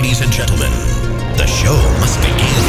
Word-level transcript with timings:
Ladies 0.00 0.22
and 0.22 0.32
gentlemen, 0.32 0.72
the 1.36 1.46
show 1.46 1.76
must 2.00 2.18
begin. 2.20 2.64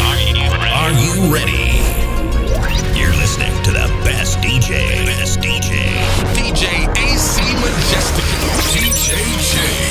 Are 0.00 0.16
you 0.18 0.48
ready? 0.50 0.72
Are 0.72 0.92
you 0.92 1.30
ready? 1.30 2.98
You're 2.98 3.14
listening 3.16 3.52
to 3.64 3.70
the 3.70 3.86
best 4.02 4.38
DJ. 4.38 5.04
Best 5.04 5.40
DJ. 5.40 5.92
DJ 6.32 6.88
AC 6.96 7.42
Majestic. 7.60 8.24
DJ 8.72 9.12
Jey. 9.52 9.89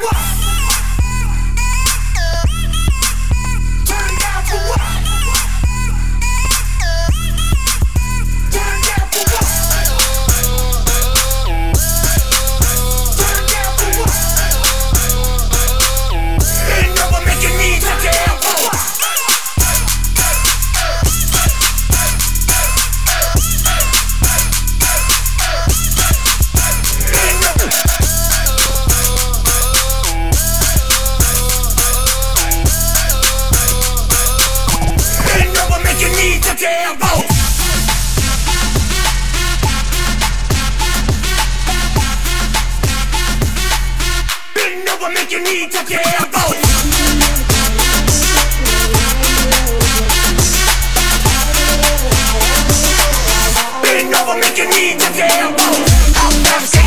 what? 0.00 0.21
I 54.22 54.24
will 54.24 54.34
make 54.40 54.56
you 54.56 54.66
need 54.66 55.00
the 55.00 55.10
damn 55.16 55.50
boat. 55.56 56.81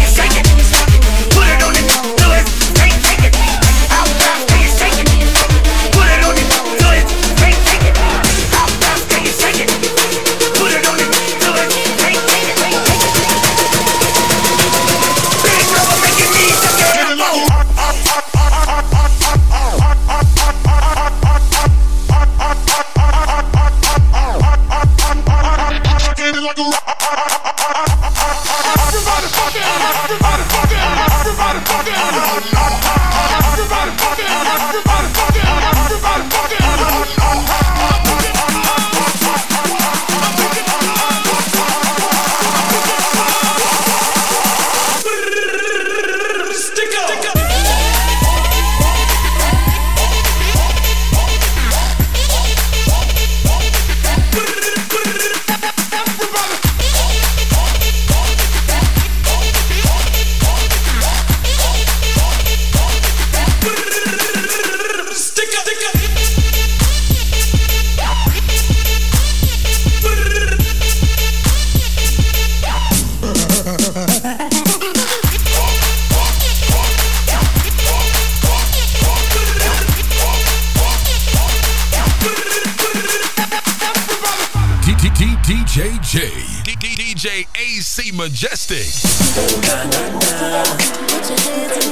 na 89.33 89.77
na 89.93 90.03
na. 90.19 90.63
Put 91.09 91.29
your 91.29 91.39
hands 91.39 91.84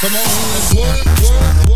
Come 0.00 0.14
on, 0.14 0.24
let's 0.52 0.74
work, 0.74 1.04
work. 1.30 1.67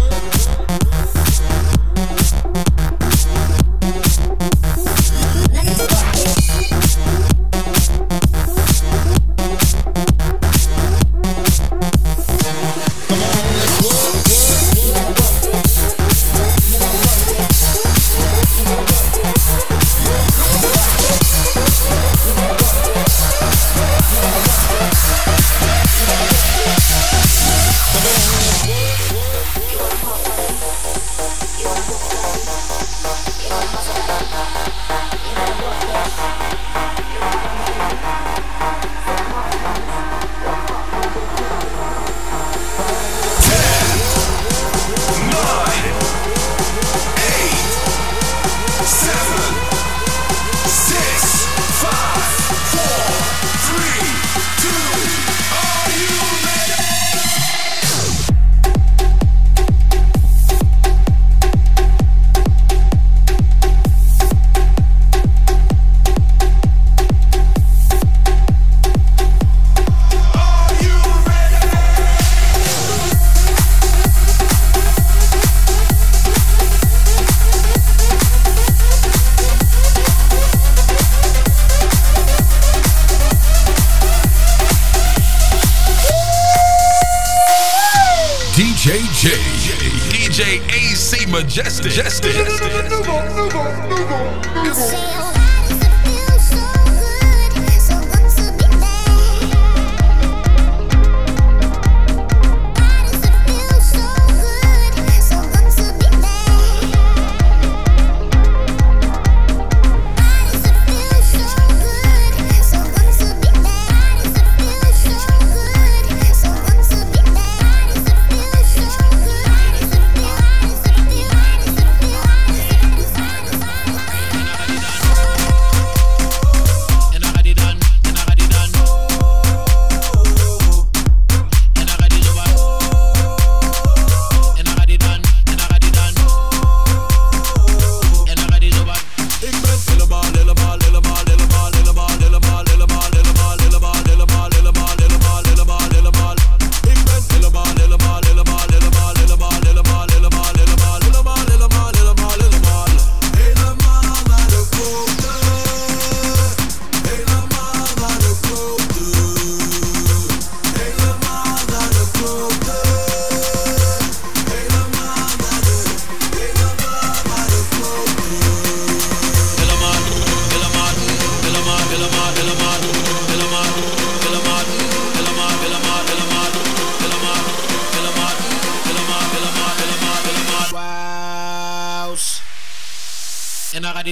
Majestic. 91.42 91.86
Majestic. 91.86 92.36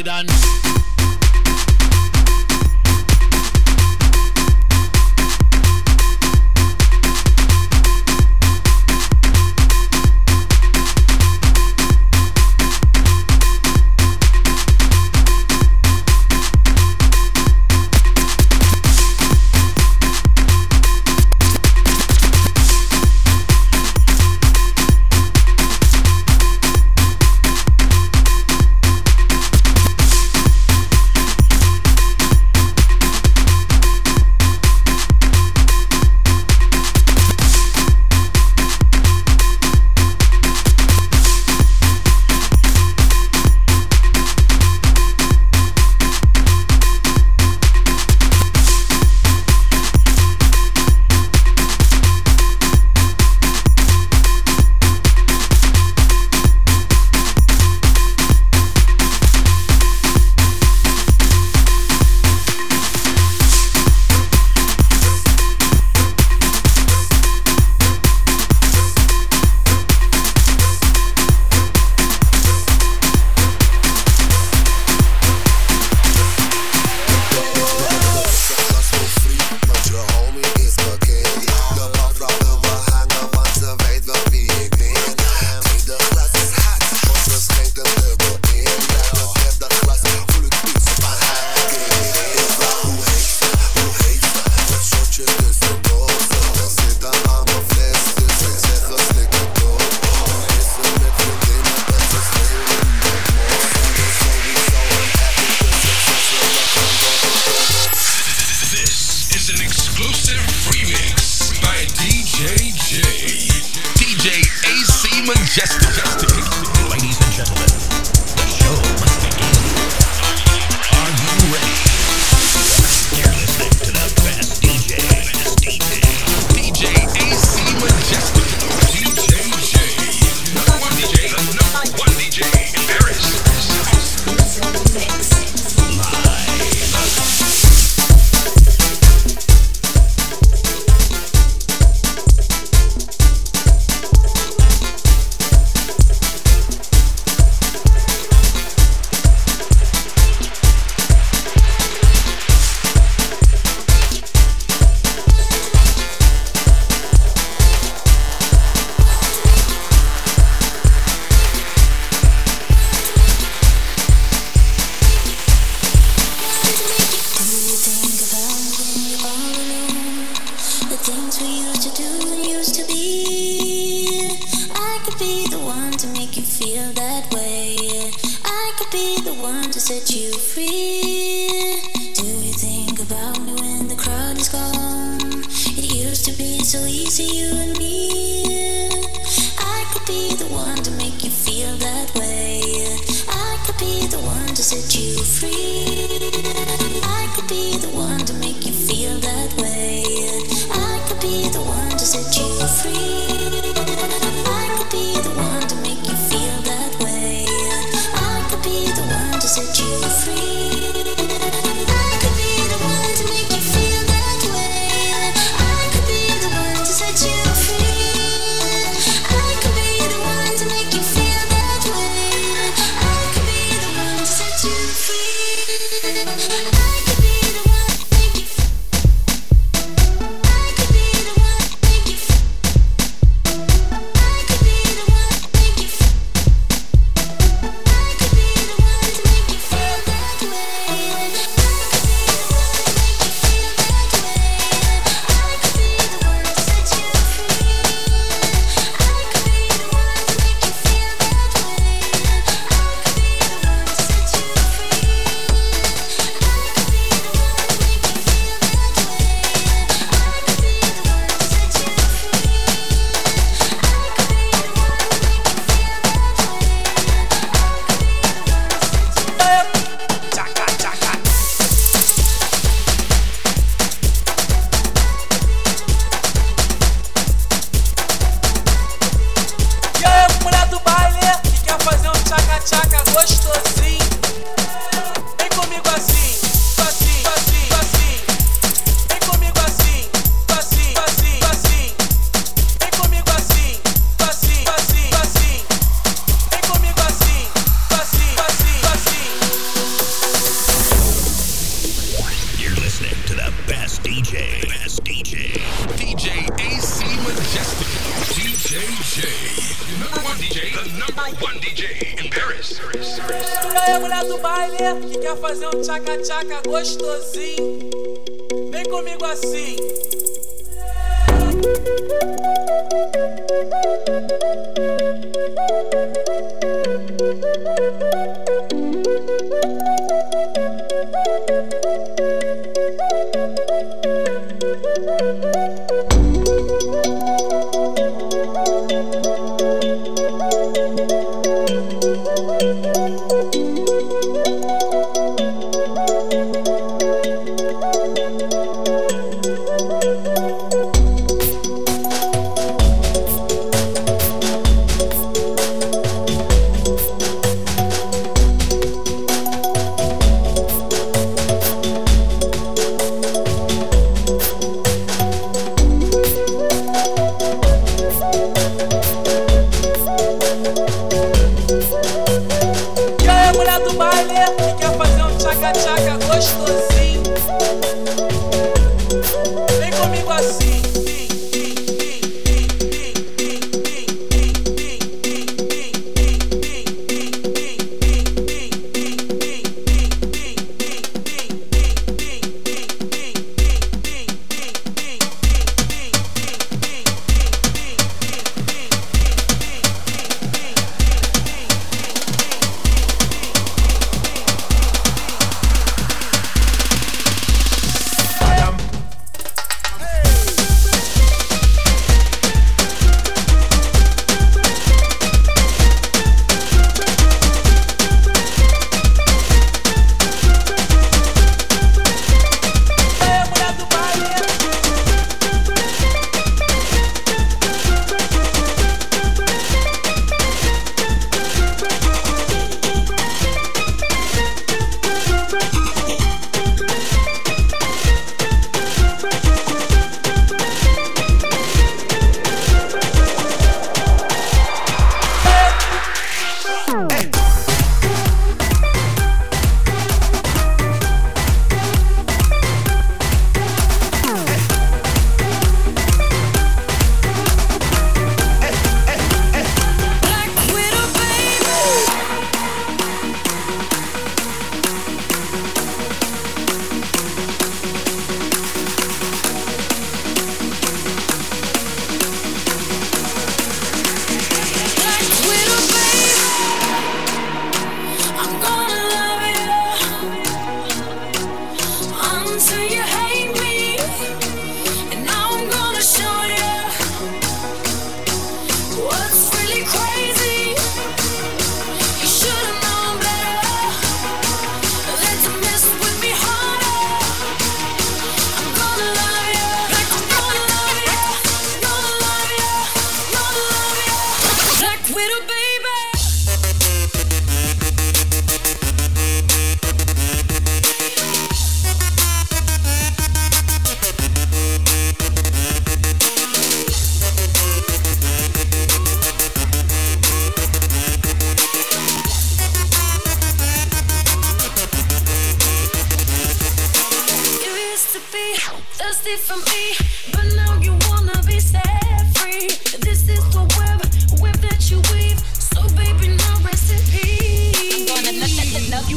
Ramadan. 0.01 0.60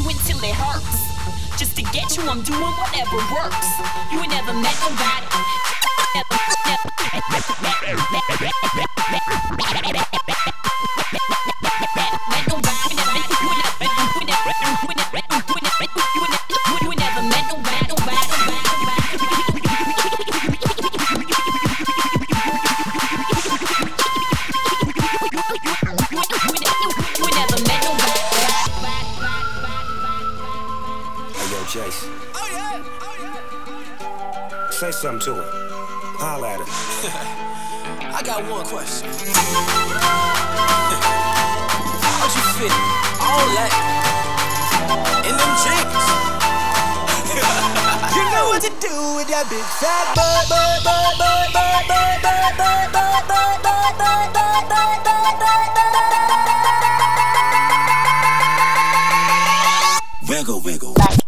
until 0.06 0.38
it 0.44 0.54
hurts. 0.54 1.58
Just 1.58 1.76
to 1.76 1.82
get 1.82 2.16
you, 2.16 2.22
I'm 2.28 2.42
doing 2.42 2.60
whatever 2.60 3.16
works. 3.32 3.68
You 4.12 4.20
ain't 4.20 4.30
never 4.30 4.52
met 4.52 4.76
nobody. 4.80 5.24
Wiggle, 60.28 60.60
wiggle. 60.60 61.23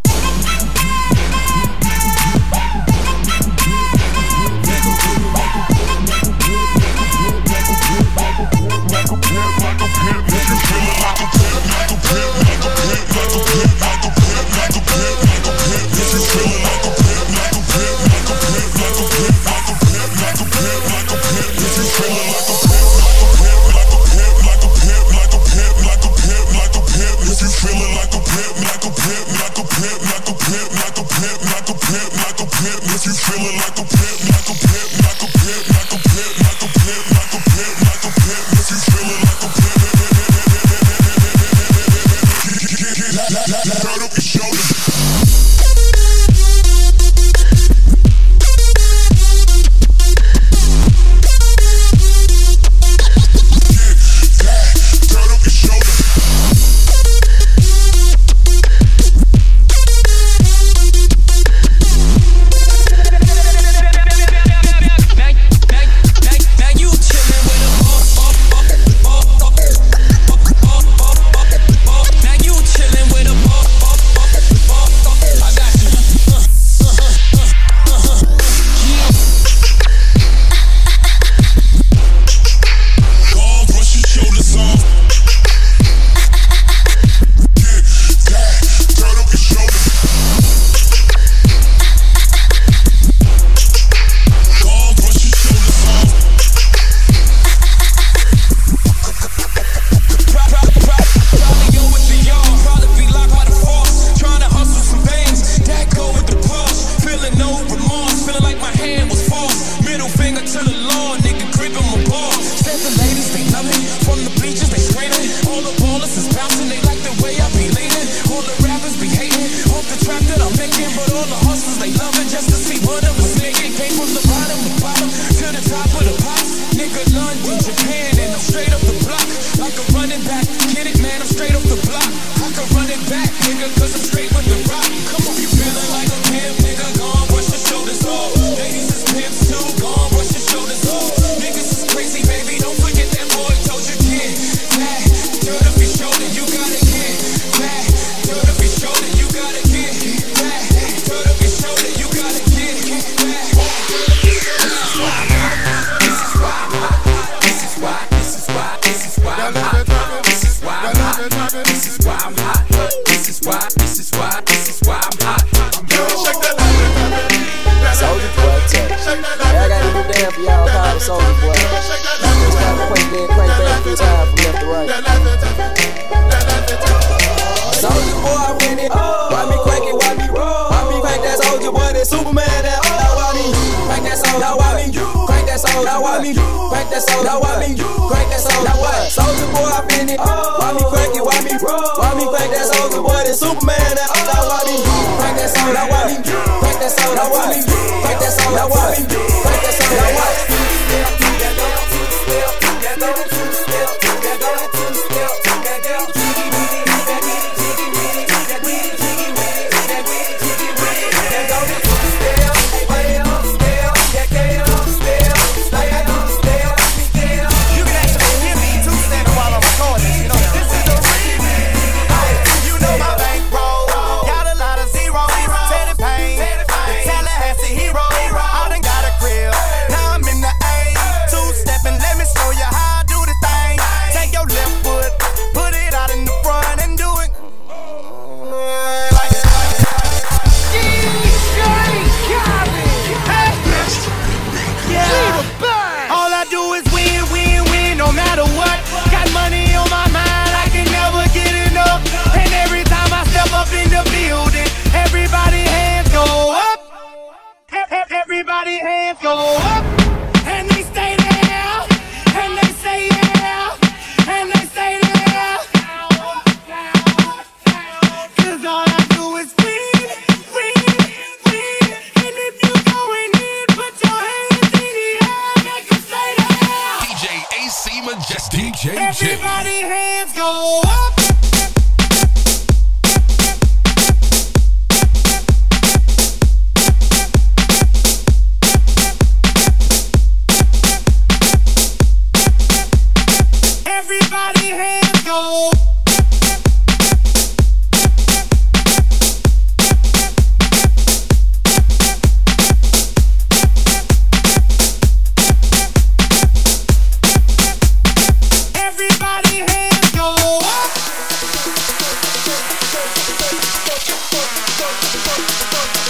bottom 124.81 125.09
to 125.09 125.47
the 125.53 125.63
top 125.69 125.87
of 125.87 126.05
the 126.05 126.23
pile. 126.23 126.36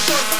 Throw 0.06 0.35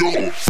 DJ 0.00 0.49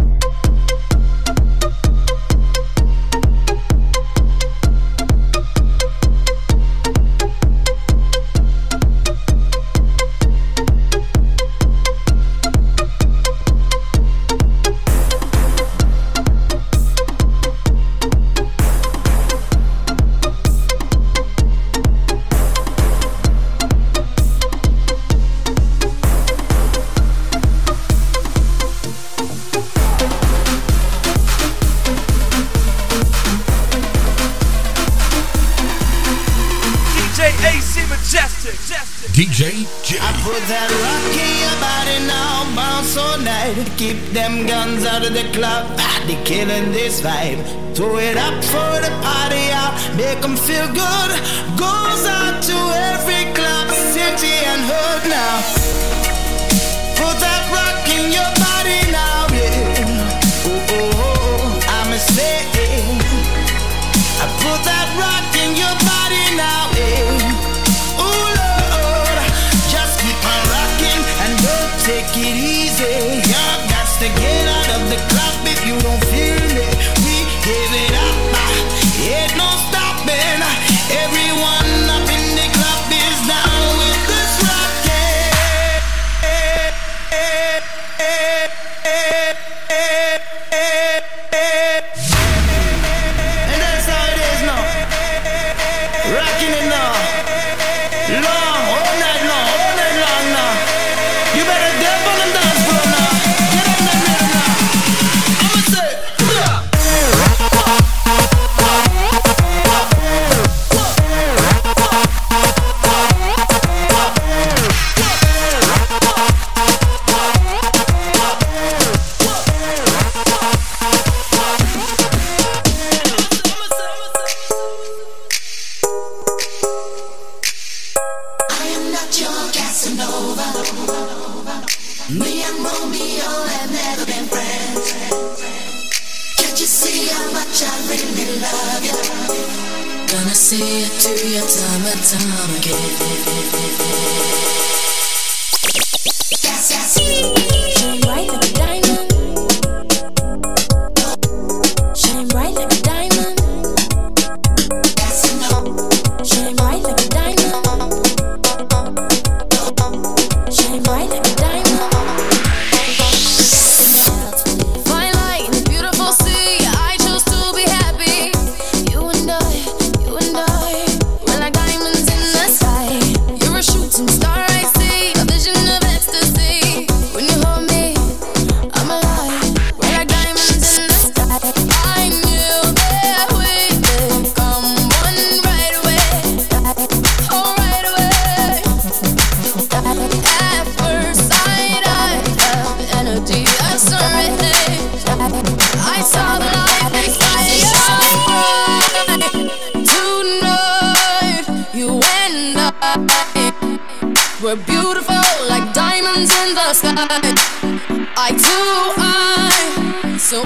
I 206.83 208.33
do 208.33 208.61
I 208.97 210.19
so 210.19 210.43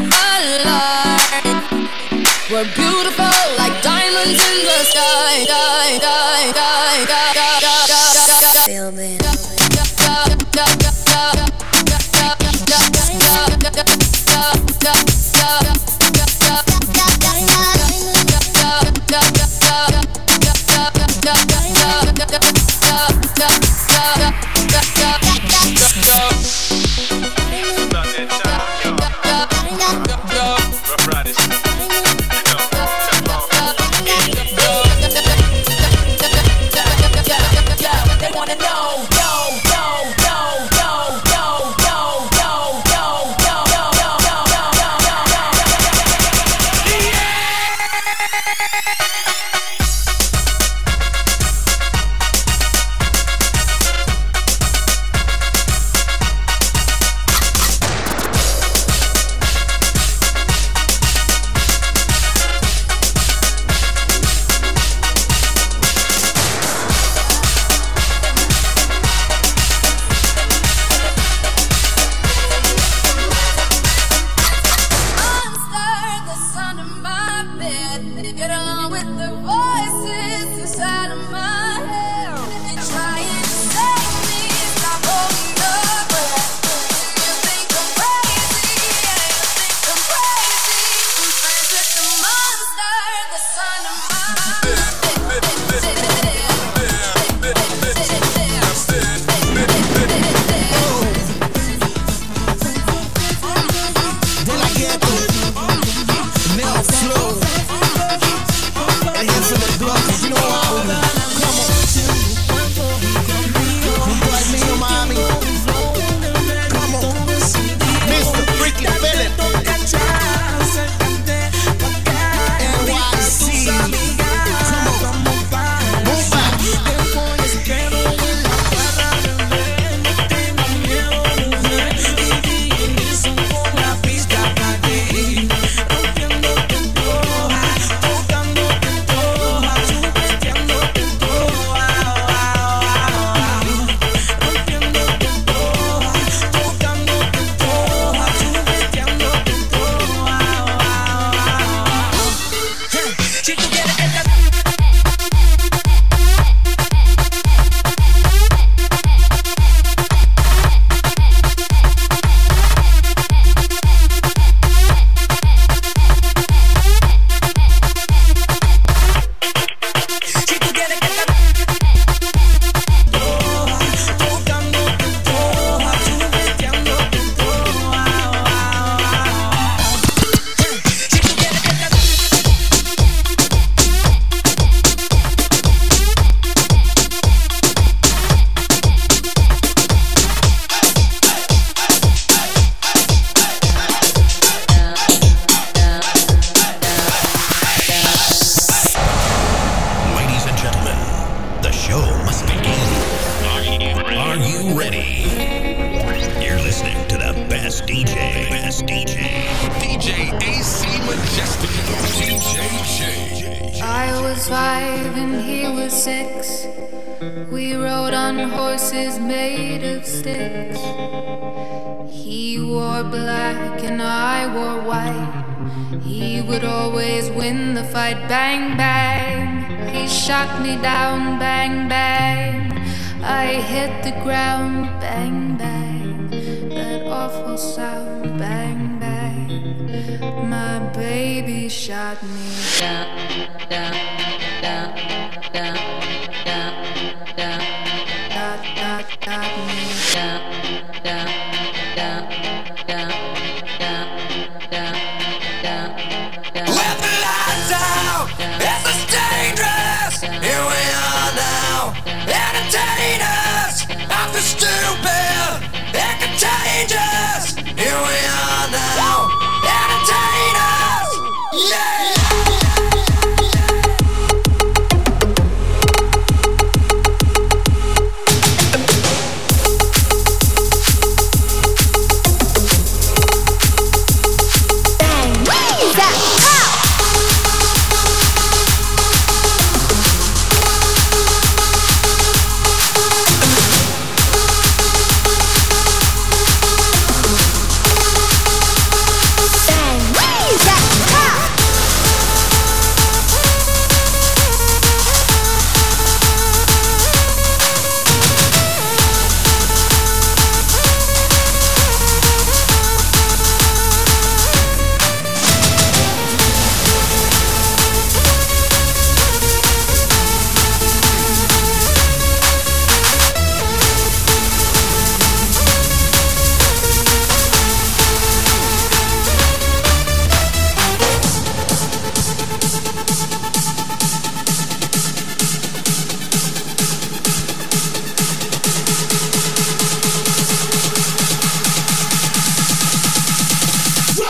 alive. 0.67 1.63
We're 2.51 2.65
beautiful 2.75 3.39
like 3.57 3.81
diamonds 3.83 4.43
in 4.43 4.65
the 4.67 4.85
sky. 4.85 5.45
sky. 5.47 6.14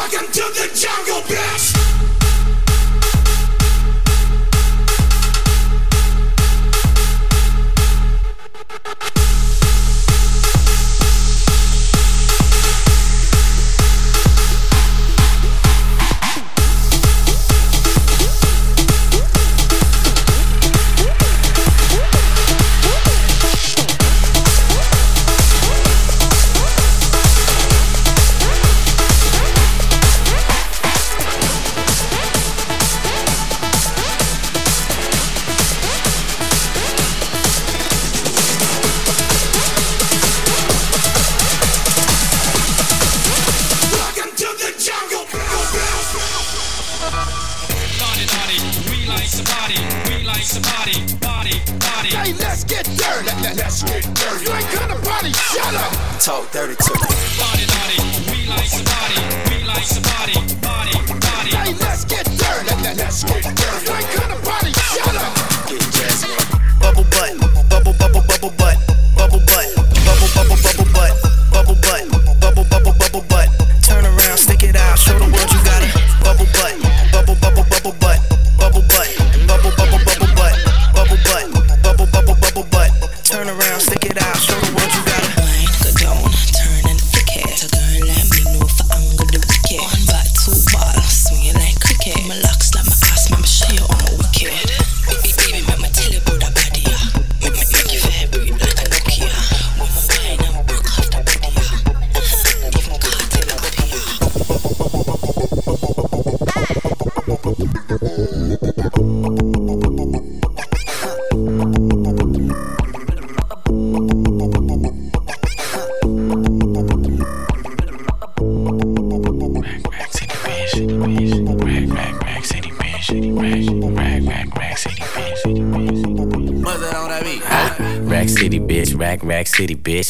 Welcome 0.05 0.31
to 0.33 0.43
the 0.53 0.71
jungle, 0.75 1.23
bitch! 1.23 1.74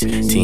face. 0.00 0.26
Team 0.32 0.43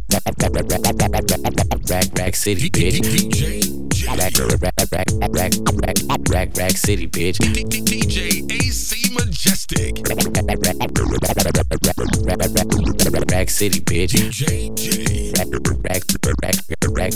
rack, 1.89 2.05
rack, 2.17 2.35
city, 2.35 2.69
bitch. 2.69 2.99
Rack, 4.07 4.17
rack, 4.17 4.61
rack, 4.61 4.73
rack, 5.31 5.53
rack, 5.81 5.95
rack, 6.29 6.57
rack, 6.57 6.71
city, 6.77 7.07
bitch. 7.07 7.37
DJ 7.37 8.51
AC 8.51 9.13
Majestic. 9.13 9.97
Rack 13.31 13.49
City, 13.49 13.79
bitch. 13.81 14.13
Rack, 15.37 15.49
rack, 15.83 16.03
rack, 16.13 16.33
rack, 16.41 16.55
rack, 16.89 17.13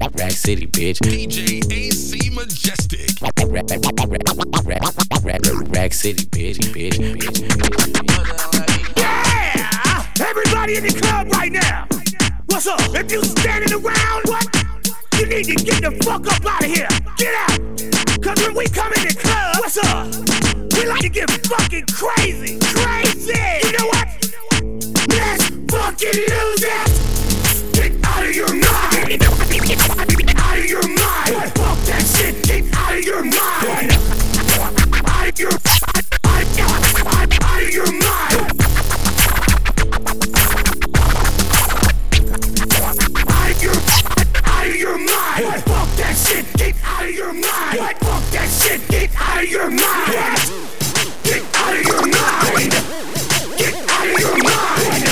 rack, 0.00 0.14
rack 0.18 0.32
city, 0.32 0.66
bitch. 0.66 0.98
DJ 1.00 1.62
AC 1.72 2.30
Majestic. 2.30 3.10
Rack 5.72 5.92
city, 5.92 6.24
bitch, 6.26 6.58
bitch, 6.74 6.98
bitch. 7.18 8.39
Everybody 10.30 10.76
in 10.76 10.84
the 10.84 10.94
club 10.94 11.26
right 11.32 11.50
now. 11.50 11.88
What's 12.46 12.68
up? 12.68 12.78
If 12.94 13.10
you 13.10 13.20
standing 13.24 13.72
around, 13.74 14.22
what? 14.30 14.46
You 15.18 15.26
need 15.26 15.42
to 15.46 15.56
get 15.56 15.82
the 15.82 15.90
fuck 16.06 16.24
up 16.24 16.46
out 16.46 16.62
of 16.62 16.70
here. 16.70 16.86
Get 17.18 17.34
out. 17.34 17.58
Cause 18.22 18.38
when 18.46 18.54
we 18.54 18.66
come 18.70 18.92
in 18.94 19.10
the 19.10 19.16
club, 19.18 19.58
what's 19.58 19.76
up? 19.90 20.06
We 20.78 20.86
like 20.86 21.00
to 21.00 21.08
get 21.08 21.28
fucking 21.50 21.86
crazy. 21.90 22.60
Crazy. 22.62 23.42
You 23.66 23.72
know 23.74 23.90
what? 23.90 24.06
Let's 25.10 25.50
fucking 25.66 26.14
lose 26.14 26.62
it. 26.62 26.86
Get 27.74 27.90
out 28.06 28.22
of 28.22 28.30
your 28.30 28.54
mind. 28.54 29.26
Out 29.26 30.58
of 30.58 30.64
your 30.70 30.86
mind. 30.86 31.50
Fuck 31.58 31.78
that 31.90 32.06
shit. 32.06 32.38
Get 32.46 32.72
out 32.78 32.94
of 32.94 33.02
your 33.02 33.24
mind. 33.24 33.90
Out 35.10 35.26
of 35.26 35.38
your 35.40 35.58
your 49.60 49.70
mind. 49.70 49.76
Get 51.22 51.44
out 51.60 51.76
of 51.76 51.84
your 51.84 52.00
mind. 52.00 52.72
Get 53.60 53.74
out 53.90 54.06
of 54.08 54.20
your 54.20 54.36
mind. 54.40 55.04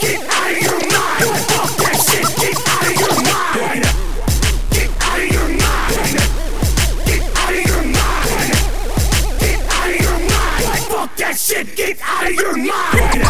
Get 0.00 0.20
out 0.24 0.48
of 0.48 0.56
your 0.64 0.80
mind. 0.88 1.28
Fuck 1.52 1.72
that 1.76 1.96
shit. 2.08 2.24
Get 2.40 2.56
out 2.64 2.88
of 2.88 2.94
your 2.96 3.16
mind. 3.28 3.84
Get 4.72 4.88
out 5.04 5.20
of 5.20 5.28
your 5.36 5.48
mind. 5.52 5.92
Get 7.04 7.22
out 7.36 7.52
of 7.52 7.60
your 7.68 7.84
mind. 7.92 8.56
Get 9.36 9.60
out 9.68 9.88
of 9.88 10.00
your 10.00 10.18
mind. 10.32 10.80
Fuck 10.88 11.10
that 11.16 11.36
shit. 11.36 11.66
Get 11.76 12.00
out 12.00 12.24
of 12.24 12.32
your 12.32 12.56
mind. 12.56 13.20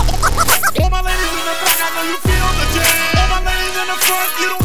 All 0.78 0.90
my 0.90 1.02
ladies 1.02 1.34
in 1.34 1.44
the 1.50 1.54
back, 1.66 1.82
I 1.82 1.88
know 1.98 2.04
you 2.06 2.18
feel 2.22 2.48
the 2.58 2.66
jam. 2.78 3.18
All 3.18 3.28
my 3.34 3.40
ladies 3.42 3.74
in 3.74 3.86
the 3.90 3.98
front, 4.06 4.30
you 4.38 4.46
don't 4.54 4.57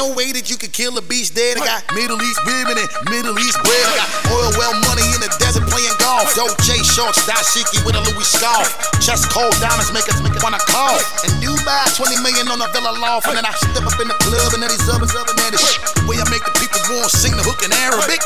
no 0.00 0.16
way 0.16 0.32
that 0.32 0.48
you 0.48 0.56
could 0.56 0.72
kill 0.72 0.96
a 0.96 1.04
beast 1.04 1.36
dead. 1.36 1.60
I 1.60 1.68
got 1.68 1.84
Middle 1.92 2.16
East 2.16 2.40
women 2.48 2.80
and 2.80 2.88
Middle 3.12 3.36
East 3.36 3.60
bread. 3.60 3.84
I 3.84 4.00
got 4.00 4.08
oil 4.32 4.48
well 4.56 4.72
money 4.88 5.04
in 5.12 5.20
the 5.20 5.28
desert 5.36 5.68
playing 5.68 5.92
golf. 6.00 6.32
Joe 6.32 6.48
J 6.64 6.80
shorts, 6.80 7.20
dashiki 7.28 7.84
with 7.84 8.00
a 8.00 8.02
Louis 8.08 8.24
scarf. 8.24 8.72
Chest 9.04 9.28
cold 9.28 9.52
diamonds 9.60 9.92
make 9.92 10.08
us 10.08 10.16
make 10.24 10.32
us 10.32 10.40
wanna 10.40 10.62
call. 10.72 10.96
And 11.28 11.36
Dubai, 11.44 11.84
20 11.92 12.16
million 12.24 12.48
on 12.48 12.64
a 12.64 12.68
villa 12.72 12.96
loft. 12.96 13.28
And 13.28 13.36
then 13.36 13.44
I 13.44 13.52
step 13.60 13.84
up 13.84 14.00
in 14.00 14.08
the 14.08 14.16
club 14.24 14.56
and 14.56 14.64
then 14.64 14.72
these 14.72 14.88
and 14.88 15.04
up 15.04 15.28
and 15.28 15.36
then 15.36 15.52
the 15.52 15.60
shit. 15.60 15.84
I 16.08 16.24
make 16.32 16.44
the 16.48 16.54
people 16.56 16.80
want 16.96 17.12
sing 17.12 17.36
the 17.36 17.44
hook 17.44 17.60
in 17.60 17.68
Arabic. 17.84 18.24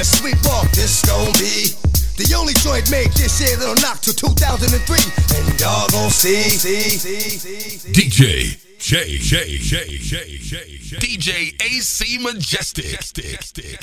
a 0.00 0.04
sweep 0.04 0.42
off. 0.46 0.70
This 0.72 1.04
gon' 1.04 1.32
be 1.34 1.76
the 2.16 2.34
only 2.34 2.54
joint 2.54 2.90
made 2.90 3.12
this 3.12 3.40
year 3.40 3.56
that'll 3.56 3.74
knock 3.76 4.00
to 4.00 4.14
2003. 4.16 4.96
And 5.36 5.58
dog 5.58 5.90
gon' 5.92 6.10
see, 6.10 6.42
see, 6.56 6.96
see, 6.96 7.76
see, 7.76 7.92
DJ. 7.92 8.66
Jey, 8.80 9.18
J, 9.18 9.58
J, 9.58 9.98
J, 9.98 10.38
J, 10.38 10.56
DJ 10.96 11.52
AC 11.62 12.16
Majestic. 12.22 12.86
Majestic. 12.86 13.80